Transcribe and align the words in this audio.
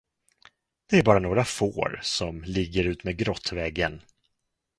Det 0.89 0.97
är 0.99 1.03
bara 1.03 1.19
några 1.19 1.45
får, 1.45 1.99
som 2.03 2.41
ligger 2.43 2.83
utmed 2.83 3.17
grottväggen. 3.17 4.01